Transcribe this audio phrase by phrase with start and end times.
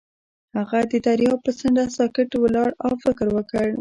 [0.57, 3.67] هغه د دریاب پر څنډه ساکت ولاړ او فکر وکړ.